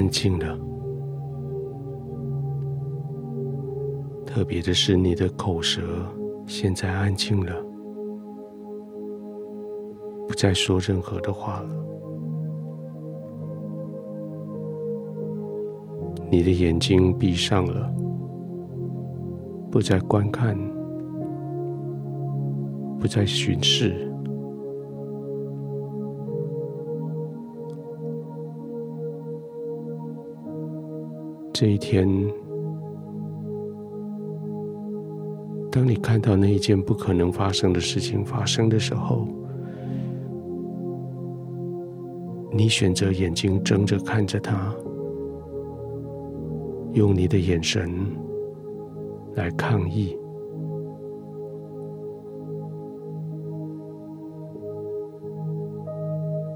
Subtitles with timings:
[0.00, 0.58] 安静了。
[4.24, 5.82] 特别的是，你的口舌
[6.46, 7.52] 现在安静了，
[10.26, 11.68] 不再说任何的话了。
[16.30, 17.92] 你的眼睛闭上了，
[19.70, 20.56] 不再观看，
[22.98, 24.09] 不再巡视。
[31.60, 32.08] 这一天，
[35.70, 39.28] 当你看到那一件不可能发生的事情发生的时候，
[42.50, 44.74] 你选择眼睛睁着看着它，
[46.94, 48.06] 用你的眼神
[49.34, 50.16] 来抗议。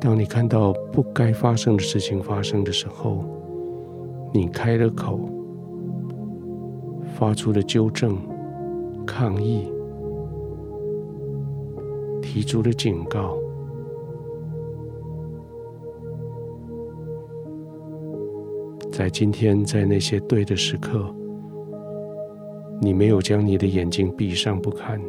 [0.00, 3.24] 当你看到不该发生的事情发生的时候，
[4.32, 5.20] 你开了口，
[7.14, 8.16] 发出了纠正、
[9.06, 9.70] 抗议，
[12.22, 13.36] 提出了警告。
[18.90, 21.14] 在今天，在那些对的时刻，
[22.80, 25.00] 你没有将你的眼睛闭上不看，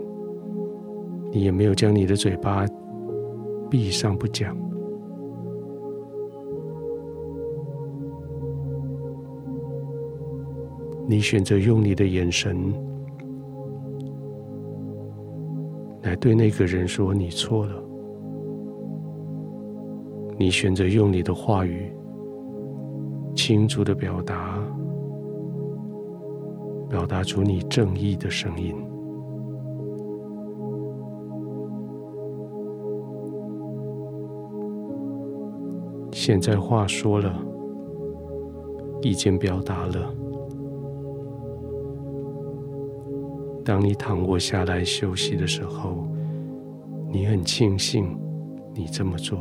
[1.31, 2.65] 你也没有将你的嘴巴
[3.69, 4.55] 闭上不讲。
[11.05, 12.73] 你选择用你的眼神
[16.01, 17.83] 来对那个人说：“你错了。”
[20.37, 21.93] 你选择用你的话语
[23.35, 24.59] 清楚的表达，
[26.89, 28.75] 表达出你正义的声音。
[36.11, 37.33] 现在话说了，
[39.01, 40.13] 意见表达了。
[43.65, 46.05] 当你躺卧下来休息的时候，
[47.09, 48.19] 你很庆幸
[48.73, 49.39] 你这么做，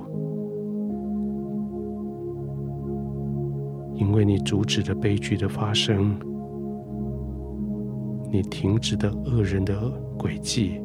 [3.94, 6.14] 因为你阻止了悲剧的发生，
[8.30, 9.74] 你停止了恶人的
[10.16, 10.80] 诡计，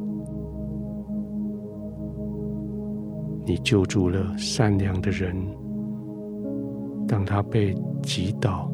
[3.45, 5.35] 你救助了善良的人，
[7.07, 8.71] 当他被击倒、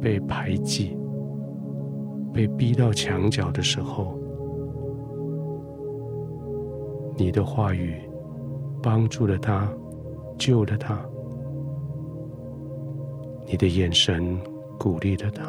[0.00, 0.96] 被排挤。
[2.36, 4.14] 被逼到墙角的时候，
[7.16, 7.98] 你的话语
[8.82, 9.66] 帮助了他，
[10.36, 10.96] 救了他；
[13.46, 14.38] 你的眼神
[14.78, 15.44] 鼓励了他。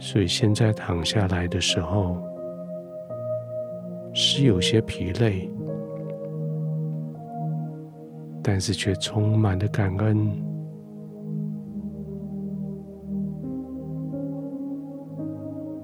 [0.00, 2.16] 所以现在躺下来的时候，
[4.14, 5.50] 是有些疲累。
[8.48, 10.30] 但是却充满了感恩。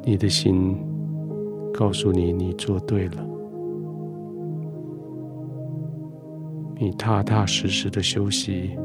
[0.04, 0.78] 你的心
[1.74, 3.26] 告诉你，你做对了。
[6.76, 8.78] 你踏踏实实的休息，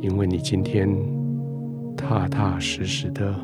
[0.00, 0.88] 因为你今天
[1.94, 3.34] 踏踏实实的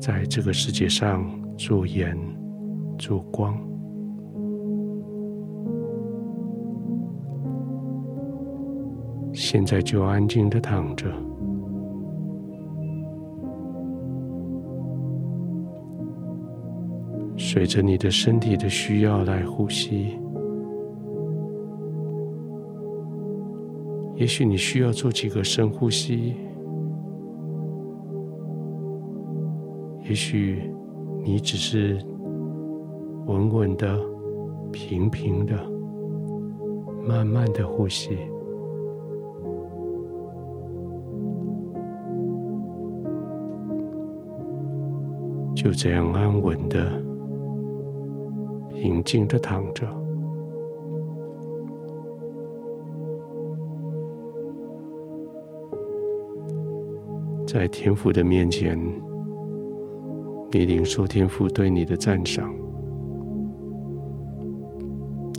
[0.00, 1.24] 在这个世界上
[1.56, 2.18] 做盐
[2.98, 3.56] 做光。
[9.56, 11.10] 现在就安静的躺着，
[17.38, 20.18] 随着你的身体的需要来呼吸。
[24.16, 26.34] 也许你需要做几个深呼吸，
[30.02, 30.70] 也许
[31.24, 31.98] 你只是
[33.24, 33.98] 稳稳的、
[34.70, 35.56] 平平的、
[37.08, 38.18] 慢慢的呼吸。
[45.56, 46.92] 就这样安稳的、
[48.74, 49.86] 平静的躺着，
[57.46, 58.78] 在天父的面前，
[60.52, 62.54] 你领受天父对你的赞赏。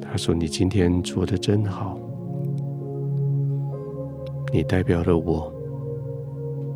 [0.02, 1.96] 他说：“你今天做得真好，
[4.52, 5.54] 你代表了我，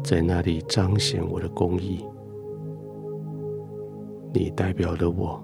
[0.03, 2.05] 在那里彰显我的公义。”
[4.33, 5.41] 你代表了我，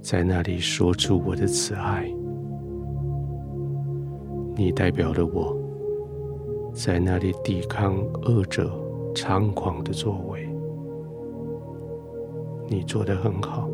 [0.00, 2.04] 在那里说出我的慈爱；
[4.54, 5.54] 你代表了我，
[6.72, 8.70] 在那里抵抗恶者
[9.14, 10.48] 猖狂的作为。
[12.68, 13.68] 你做得很好，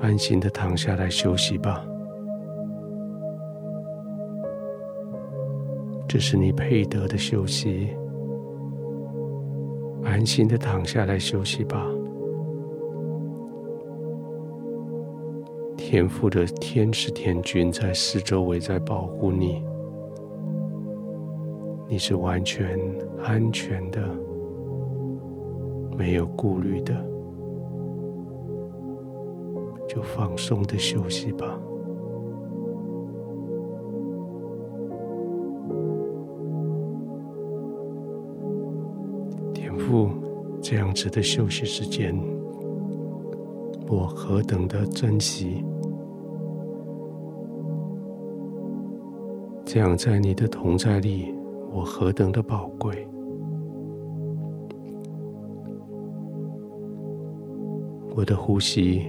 [0.00, 1.84] 安心的躺下来休息吧。
[6.06, 7.88] 这是你配得的休息，
[10.08, 11.86] 安心的躺下来休息吧。
[15.76, 19.62] 天父的天使天军在四周围在保护你，
[21.86, 22.78] 你是完全
[23.22, 24.00] 安全的，
[25.96, 26.94] 没有顾虑的，
[29.86, 31.60] 就放松的休息吧。
[40.60, 42.14] 这样子的休息时间，
[43.88, 45.64] 我何等的珍惜！
[49.64, 51.34] 这样在你的同在里，
[51.72, 53.08] 我何等的宝贵！
[58.16, 59.04] 我的呼吸，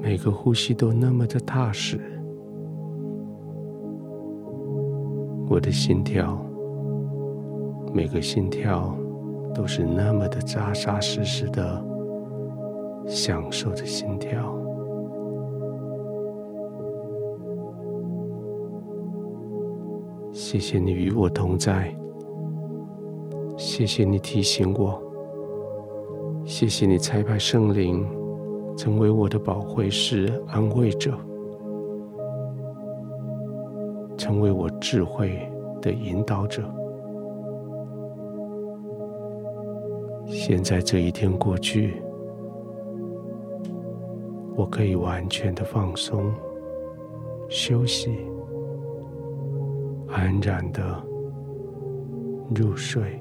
[0.00, 2.00] 每个呼吸都那么的踏实，
[5.48, 6.36] 我的心跳，
[7.92, 8.96] 每个心跳。
[9.54, 11.84] 都是那么的扎扎实实的
[13.06, 14.56] 享受着心跳。
[20.32, 21.94] 谢谢你与我同在，
[23.56, 25.00] 谢谢你提醒我，
[26.44, 28.06] 谢谢你差派圣灵
[28.76, 31.12] 成为我的保惠师、安慰者，
[34.16, 35.40] 成为我智慧
[35.82, 36.62] 的引导者。
[40.32, 42.00] 现在这一天过去，
[44.54, 46.32] 我可以完全的放松、
[47.48, 48.16] 休息，
[50.08, 51.02] 安然的
[52.54, 53.20] 入睡。